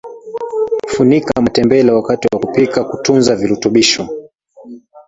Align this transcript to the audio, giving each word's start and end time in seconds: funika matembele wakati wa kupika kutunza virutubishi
funika 0.87 1.41
matembele 1.41 1.91
wakati 1.91 2.27
wa 2.33 2.39
kupika 2.39 2.83
kutunza 2.83 3.35
virutubishi 3.35 4.07